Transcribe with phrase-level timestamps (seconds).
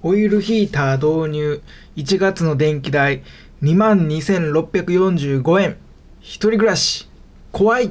[0.00, 1.60] オイルヒーター導入。
[1.96, 3.24] 1月の電気代。
[3.64, 5.76] 22,645円。
[6.20, 7.08] 一人暮らし。
[7.50, 7.90] 怖い。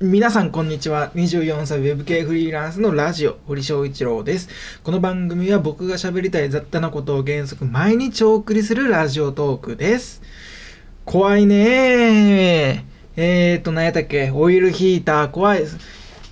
[0.00, 1.10] 皆さんこんにちは。
[1.14, 1.78] 24歳。
[1.78, 3.38] ウェブ系フリーランスのラジオ。
[3.46, 4.50] 堀翔一郎です。
[4.84, 6.50] この番組は僕が喋りたい。
[6.50, 7.64] 雑多なことを原則。
[7.64, 10.20] 毎日お送りするラジオトークです。
[11.06, 12.84] 怖いね。
[13.16, 14.30] えーと何やったっけ？
[14.30, 15.60] オイルヒーター怖い。
[15.60, 15.78] です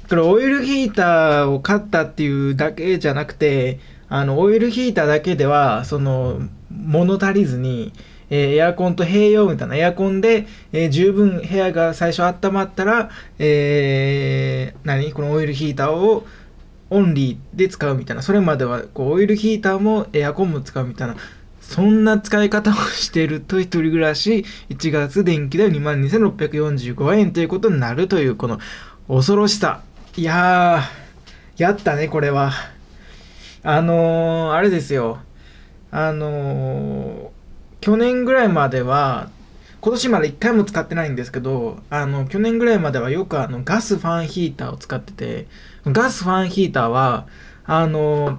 [0.06, 3.78] これオイルヒーターを買ったっていうだけじゃなくて
[4.08, 6.40] あの、オイルヒーターだけでは、その、
[6.70, 7.92] 物足りずに、
[8.30, 15.12] えー、エアコンと併用みたいな、エアコンで、えー、十分部屋が最初温まったら、えー、何？
[15.12, 16.26] このオイルヒーターを
[16.90, 21.16] オンリーで使うみたいな、それまでは、こう、オイルヒーターもエアコンも使うみたいな、
[21.60, 28.58] そんな使い方をしてると一人暮らし、1月電気代22,645円ということになるという、この
[29.06, 29.82] 恐ろしさ。
[30.16, 32.52] いやー、やったね、これは。
[33.62, 35.18] あのー、あれですよ。
[35.90, 37.28] あのー、
[37.80, 39.30] 去年ぐらいまでは、
[39.80, 45.46] 今年まで1回も使ってないんですけど、あの、去年ぐらいまではよくあの、ガスファンヒーターを使ってて、
[45.86, 47.26] ガスファンヒーターは、
[47.64, 48.38] あの、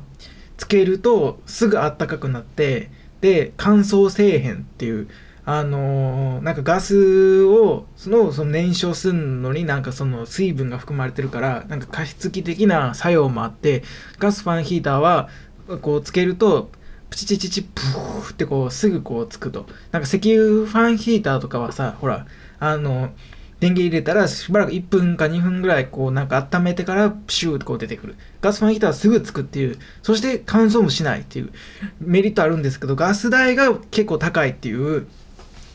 [0.58, 2.92] つけるとすぐあったかくなって、
[3.22, 5.08] で、乾燥せえへんっていう、
[5.52, 13.82] あのー、なんかガスをそのその燃焼するのになんかその水分が含まれてるからなんか加湿器的な作用もあって
[14.20, 15.28] ガスファンヒーターは
[15.82, 16.70] こうつけると
[17.10, 19.66] プチチチチプーってこうすぐこうつくと。
[19.92, 22.28] なんか石油ファンヒーターとかはさほら
[22.60, 23.10] あの
[23.60, 28.18] 電源入れたらしばらく1分か2分ぐらいこうなんか温めてからプシューってこう出てくる。
[28.42, 31.52] ガスファンヒーターはすぐつくっていう、そして乾燥もしないっていう。
[32.00, 35.08] メリットあるんですけど、ガス代が結構高いっていう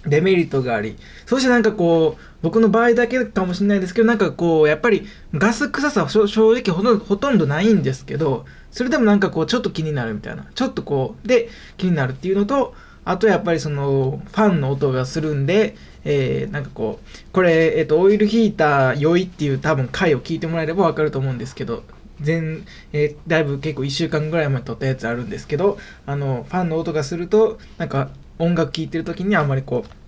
[0.07, 10.47] デメリットがあり、そしてなんかこう、僕の場合だけかもしれないですけど、なんかこう、やっぱりガス臭さは正直ほとほとんどないんですけど、それでもなんかこう、ちょっと気になるみたいな。
[10.55, 21.83] ちょっとこう、で、気になるっていうのと、あとやっぱりその、ファンの音がするんで、えー、なんかこう、これ、えっ、ー、と、オイルヒーター良いっていう多分回を聞いてもらえればわかると思うんですけど、
[22.21, 30.04] 全、えー、だいぶ結構1週間ぐらい前に撮ったやつあるんですけど、あの、ファンの音がすると、なんか、音楽聴いてる時にあんまりこう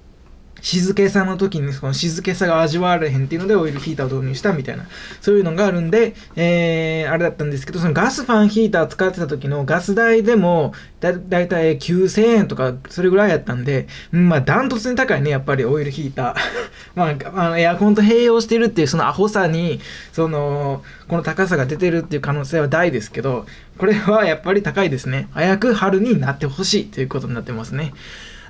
[0.63, 4.87] 静けさの時にその静けさが味わわれへんっていうのでオイルヒーターを導入したみたいな
[5.21, 16.37] そういうのがあるんで、えー、あれだったんですけどそのガスファンヒーター使ってた時のガス代でもだだいたい9000円とかそれぐらいやったんで、うん、まあダントツに高いねやっぱりオイルヒーター。
[16.95, 19.81] まああのエアコンと併用してるっていうそのアホさに
[20.13, 23.47] そのこの高さが出てるっていう可能性は大ですけど
[23.77, 25.29] これはやっぱり高いですね。
[25.33, 27.93] 早く春になってほしいということになってますね。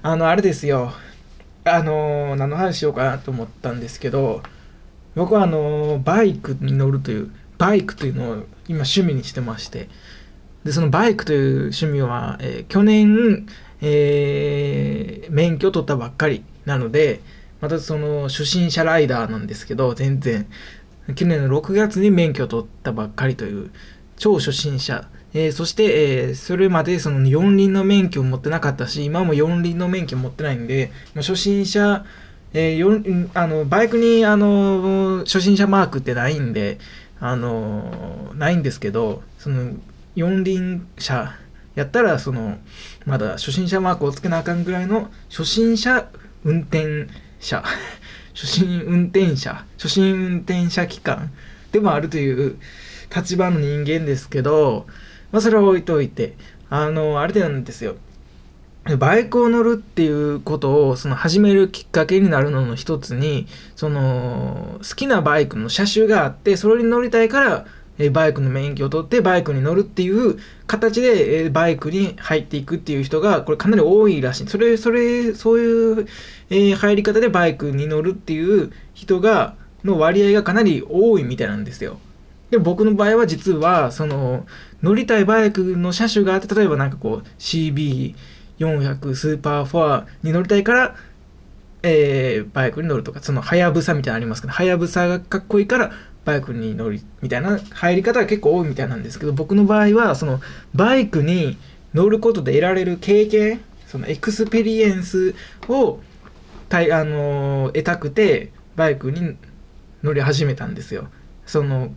[0.02, 0.92] あのあれですよ。
[1.66, 4.42] あのー、何の話しようかなと思ったんですけど
[5.14, 8.34] 僕はあのー、バイクに乗るというバイクというのを
[8.68, 9.88] 今趣味にしてまして
[10.64, 13.46] でそのバイクという趣味は、えー、去年、
[13.80, 17.20] え、免許取ったばっかりなので
[17.60, 20.46] またその初心者ライダーなんですけど全然。
[21.14, 23.70] 去年の6月に免許取ったばっかりという
[24.16, 25.08] 超初心者
[25.38, 32.06] えー、そして、えー、それまでその四輪の免許を持ってなかったし、今も四輪の免許を持ってないんで、まあ、初心者、
[32.54, 36.78] えー、あのバイクにあの初心者マークってないんで、
[37.20, 39.72] あのないんですけど、その
[40.14, 41.34] 四輪車
[41.74, 42.56] やったら、その
[43.04, 46.08] まだ初心者マークをつけなあかんぐらいの初心者
[46.44, 47.08] 運転
[47.40, 47.62] 者、
[48.32, 51.30] 初心運転者、初心運転者機関
[51.72, 52.56] でもあるという
[53.14, 54.86] 立場の人間ですけど、
[55.36, 56.32] まあ、それは置いといて、
[56.70, 57.96] あの、あれなんですよ。
[58.98, 67.66] バイクを乗るっていうことをその始めるきっかけになるのの一つにその好きなバイクの車種があってそれに乗りたいから
[68.12, 70.38] バイクの免許を取ってバイクに乗るっていう
[70.68, 76.06] 形でバイクに入っていくっていう人がこれかなり多いらしいそれそれそういう
[76.48, 81.98] え入り方でバイクに乗るっていう人がの割合がかなり多いみたいなんですよ
[82.50, 84.46] で僕の場合は実はその
[84.82, 90.96] 乗りたいバイクの車種があって例えばなんかこう CB400 スーパーフォアに乗りたいから、
[91.82, 95.92] えー、バイクに乗るとかそのはやぶさみたいなのありますけどはやぶさがかっこいいから
[96.24, 100.40] バイクに乗りみたいな入り方が結構多いみたいなんですけど僕の場合はその
[100.74, 101.56] バイクに
[101.94, 105.34] 乗ることで得られる経験その experience
[105.68, 106.00] を
[106.68, 109.36] たい、あのー、得たくてバイクに
[110.02, 111.08] 乗り始めたんですよ。
[111.46, 111.90] その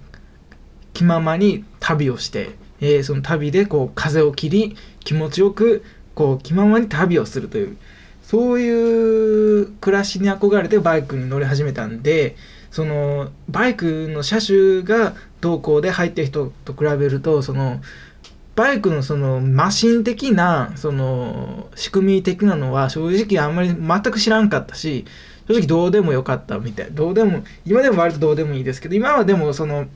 [0.99, 2.49] 気ままに旅をして、
[2.81, 5.81] えー、その旅でこう風を切り気持ちよく
[6.13, 7.77] こう気ままに旅をするという
[8.21, 12.35] そういう暮らしに憧れてバイクに乗り始めたんで
[12.69, 17.79] そのバイクの車種が同行で入ってる人と比べるとその
[18.57, 25.05] バイクのそのマシン的なその仕組み的なのは正直あんまり全く知らんかったし
[25.47, 26.87] 正直どうでもよかったみたい。
[26.91, 29.87] どうでも今でも割とどうでもいいですけど今はでもその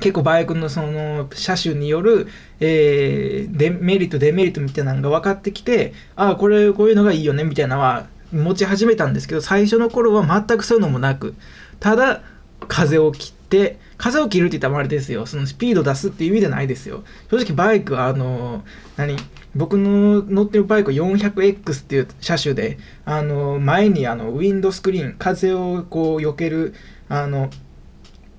[0.00, 2.28] 結構バイクのその車種による、
[2.60, 11.34] えー、デメリットデメリットみたいなのが分かってきてああこれこういうのがいいよねみたいなのは持ち始めたんですけど最初の頃は全くそういうのもなく
[11.80, 12.22] ただ
[12.68, 15.24] 風を切って風を切るって言ったらあれですよ。
[15.24, 17.02] そのスピード出すっていう意味じゃないですよ。
[17.30, 18.62] 正直バイクはあの
[18.96, 19.16] 何
[19.54, 26.74] 僕の乗ってるバイクは 400X っていう車種であの前にあのウィンドスクリーン風をこう避ける
[27.08, 27.48] あの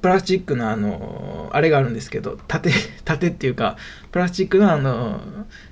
[0.01, 2.71] プラスチックのあのあれがあるんですけど縦
[3.03, 3.77] 縦 っていうか
[4.11, 5.21] プラスチックのあの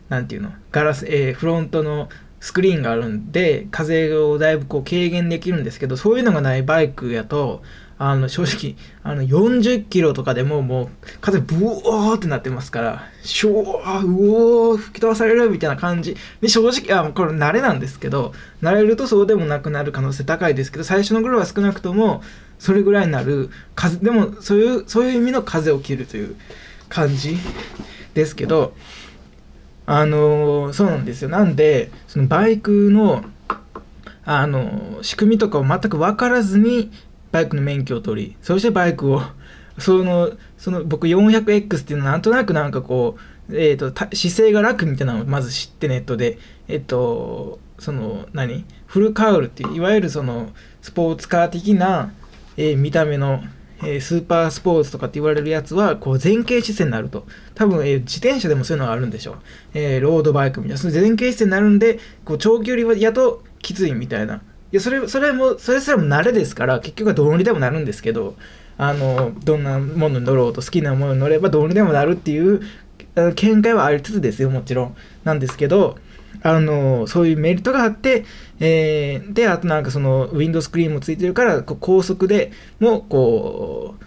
[0.10, 7.63] 何ていうのガラス、えー、フロントのスクリーンがあるんで風をだいぶこう軽減できるんですけどそういうのがないバイクやと
[7.97, 10.89] あの正直あの40キロとかでももう
[11.21, 16.18] 風ブオーってなってますからショーうおー吹き飛ばされるみたいな感じ。
[16.42, 22.21] で正直あこれ慣れなんですけど慣れるとそうでもなくなる可能性高いですけど最初の頃は少なくとも
[22.59, 26.36] それぐらいになる風でもそういうそういう意味の風を切るという
[26.89, 27.38] 感じ
[28.13, 28.74] ですけど
[29.86, 31.30] あのー、そうなんですよ。
[31.30, 33.24] なんでそのバイクの
[34.25, 36.91] あの仕組みとかを全く分からずに
[37.36, 39.22] バイクの免許を取りそしてバイクを
[39.78, 43.18] そのその僕 400X っていうのはなんとなくなんかこ
[43.50, 46.38] う、えーと、姿勢が楽みたいなのをまず知ってネットで
[46.70, 48.64] えっ、ー、とその何？
[48.88, 50.52] フルカウルっていういわゆるその
[50.82, 52.14] スポーツカー的な、
[52.56, 53.44] えー、見た目の、
[53.80, 57.28] えー、スーパースポーツとかって言われるやつはこう前傾姿勢になると。
[57.54, 59.36] 多分、え自転車でもそういうのがあるんでしょう、
[59.74, 60.78] えロードバイクみたいな。
[60.78, 64.42] その前傾姿勢になるんでこう長距離はやときついみたいな。
[64.75, 68.36] やそれそれもそれすらも慣れですから結局はどうにでもなるんですけど
[68.77, 72.62] あのどんなものに乗ろうと好きなものに乗ればどうにでもなるっていう
[73.36, 74.95] 見解はありつつですよもちろん。
[75.24, 75.98] なんですけど
[76.44, 78.25] あのそういうメリットがあって、
[78.60, 84.06] えー、であとなんかそのウィンドスクリーンもついてるから高速でもこう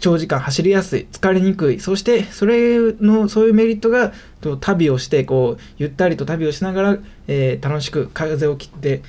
[0.00, 1.80] 長時間走りやすい疲れにくい。
[1.80, 9.02] そしてそれのそういうメリットがと旅をしてこうゆったりと旅をしながら、えー、楽しく風を切って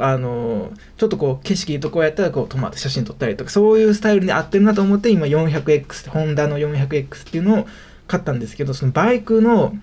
[0.00, 7.66] あのちょっとこう景色いいとこやったらこう止まって写真撮ったりとかそういうスタイルに合ってるなと思って今 400X ホンダの 400X っていうのを
[8.08, 9.74] 買ったんですけどそのバイクの、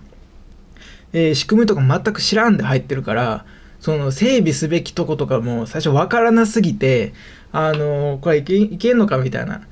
[1.14, 3.46] えー、仕組みとか全く知らんで入ってるから
[3.80, 7.14] その整備すべきとことかも最初分からなすぎて
[7.52, 9.68] あのこれいけいけんのかみたいな。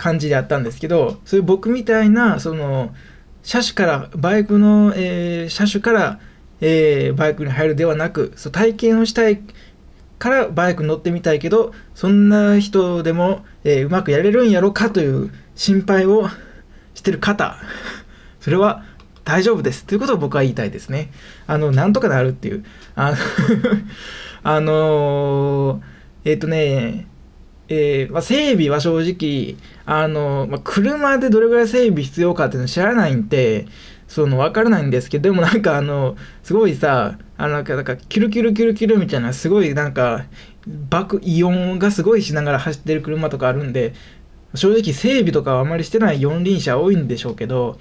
[0.00, 2.94] 感じであったんですけどそういう僕みたいなその
[3.42, 6.20] 車種からバイクの、えー、車種から、
[6.62, 9.42] えー、バイクに入るではなくそう体験をしたい
[10.18, 16.30] からバイク乗ってみたいけどそんな人でも、えー、うまくやれるんやろかという心配を
[16.94, 17.58] してる方。
[18.40, 18.84] それは
[19.24, 19.84] 大丈夫です。
[19.84, 21.10] ということを僕は言いたいですね。
[21.46, 22.64] あのなんとかなるっていう。
[22.94, 23.16] あの
[24.42, 27.06] あのー、えっ、とね
[27.72, 29.56] えー、まあ、整備は正直、
[29.86, 33.66] あの、まあ、車でどれぐらい整備必要かっていうの知らないんで、
[34.08, 40.26] その、わからないんですけど、でもなんかあの、すごいさ、あの、なんか、キュルキュルキュルキュルみたいな、すごいなんか、
[40.66, 43.94] 爆、イオンがすごいしながら走ってる車とかあるんで、
[44.56, 47.78] 正直整備とかはあまりしてない四輪車多いんでしょうけど、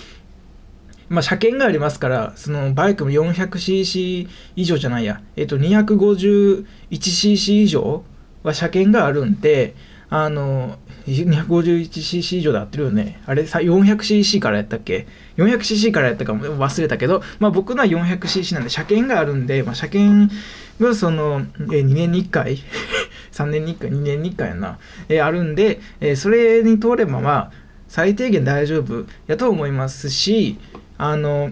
[1.09, 8.03] まあ、車検がありますから、そのバイクも 400cc 以上じゃないや、えっと、251cc 以上
[8.50, 9.75] は車検があるんで、
[10.10, 10.77] あの、
[11.08, 13.22] 251cc 以上で合ってるよね。
[13.25, 20.34] あれ、400cc からやったっけ ?400cc からやったかも忘れたけど、まあ僕のは 400cc なんで、車検があるんで、まあ車検
[20.79, 22.58] がその、え2年に1回？
[23.32, 27.51] 3年に1回、2年に1回やな、えあるんで、えそれに通ればまあ、
[27.88, 30.58] 最低限大丈夫やと思いますし、
[30.98, 31.51] あの、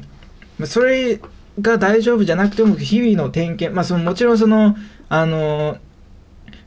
[0.66, 1.20] それ
[1.62, 4.75] が大丈夫じゃなくても、日々の点検、まあそのもちろんその、
[5.10, 5.77] あの、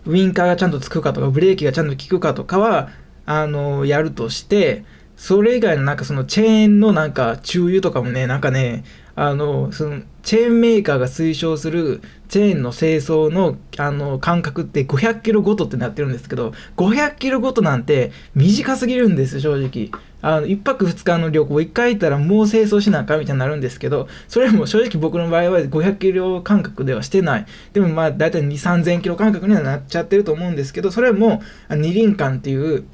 [0.07, 2.90] ウインカーがちゃんとつくかとか、ブレーキがちゃんと効くかとかは、
[3.26, 4.85] あの、やるとして、
[5.16, 19.90] それ以外のなんかそのチェーンのなんか注油とかもね、なんかね、あの、そのチェーンメーカーが推奨するチェーンの清掃のあの間隔って500キロごとってなってるんですけど、500キロごとなんて短すぎるんです正直。
[20.22, 32.84] あの1泊2日の旅行1回行ったらもう清掃しなあかんみたいになるんですけどそれも正直僕の場合は500キロ間隔ではしてないでもまあ大体2 3 0 0 0キロ間隔にはなっちゃってると思うんですけどそれも二輪館っていう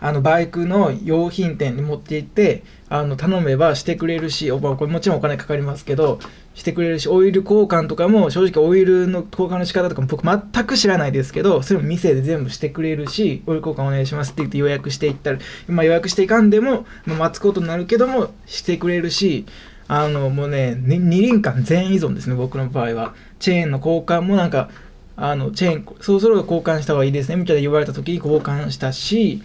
[0.00, 6.18] あのバイクの用品店に持って行ってあの頼めばしてくれるしおこれもちろんお金かかりますけど
[6.54, 19.46] してくれるしオイル交換とかも正直オイルの交換の仕方とかも僕全く知らないですけどそれも店で全部してくれるしオイル交換お願いしますって言って予約していったら、まあ、予約していかんでも、まあ、待つことになるけどもしてくれるし
[19.88, 23.14] あのもうね二輪館全依存ですね僕の場合は。
[23.38, 24.70] チェーンの交換もなんか
[25.16, 29.42] あのチェーンそろそろ交換した方がいいですねみたいな言われた時に交換したし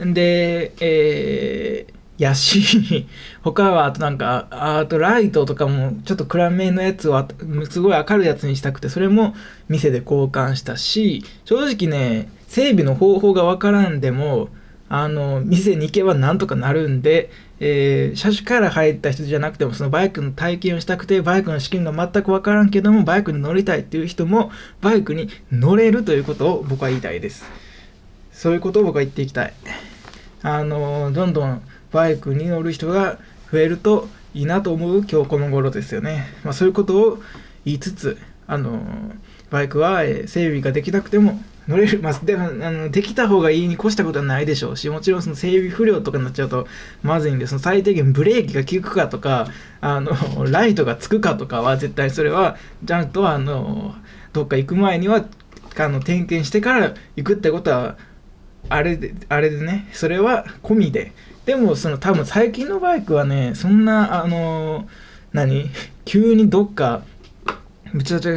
[0.00, 3.06] で、えー、やし、
[3.42, 7.26] 他はあとなんか、あとライトとかもちょっと暗めのやつを
[7.70, 9.34] すごい明るいやつにしたくて、それも
[9.68, 14.48] 店で交換したし、正直ね、整備の方法がわからんでも、
[14.88, 24.50] あの、店に行けばなんとかなるんで、えー、車種から入った人じゃなくても、そのバイクの体験をしたくて、バイクの資金が全くわからんけども、バイクに乗りたいっていう人も、
[24.80, 27.44] バイクに乗れるということを僕は言いたいです。
[28.32, 29.54] そういうことを僕は言っていきたい。
[30.42, 33.18] あの、どんどんバイクに乗る人が
[33.50, 36.26] 増えるといいなと思う今日この頃ですよね。
[36.44, 37.18] まあ、そういうことを
[37.64, 38.80] 言いつつ、あの、
[39.50, 46.66] バイクは整備ができなくても乗れる、まあ、でもあのできた方がいいに越したことはないでしょうし、もちろんその整備不良とかになっちゃうと
[47.02, 49.48] まずいんで、その最低限ブレーキが効くかとか、
[49.80, 50.12] あの
[50.50, 53.94] ライトがつくかとかは絶対それはちゃんとあの
[54.32, 55.24] どっか行く前には
[55.78, 57.96] あの点検してから行くってことは
[58.68, 61.12] あれであれでねそれは込みで。
[61.44, 64.88] でもその多分最近のバイクはねそんなあの
[65.32, 65.70] 何？
[66.04, 67.02] 急にどっか
[67.96, 68.28] むちゃくち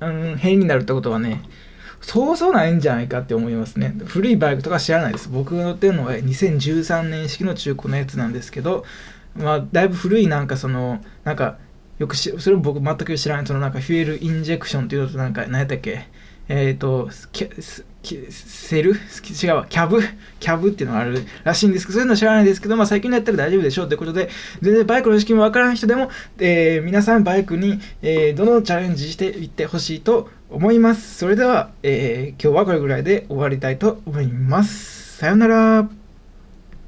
[0.00, 1.42] ゃ、うん、変になるってことはね
[2.00, 3.92] そうそうないんじゃないかって思いますね。
[4.06, 5.28] 古いバイクとか知らないです。
[5.28, 8.84] 僕が乗ってるのは2013年式の中古のやつなんですけど、
[9.34, 11.58] まあ、だいぶ古いなんかその、なんか、
[11.98, 16.06] よくし、それも僕全く知らない、そのなんかフュエルインジェクションっていうのとなんか、何やったっけ？
[16.48, 17.10] えっ、ー、と、
[18.30, 18.92] セル？
[18.92, 18.94] 違
[19.48, 20.00] うわキャブ？
[20.40, 24.30] キャブっていうのがあるらしいんですけど、そういうの知らないですけど、まあ最近のやったら大丈夫でしょうということで、
[24.62, 31.16] 全然バイクの意識もわからん人でも、えー、皆さんバイクに、えー、どのチャレンジしていってほしいと思います。
[31.16, 35.18] それでは、えー、今日はこれぐらいで終わりたいと思います。
[35.18, 35.97] さようなら。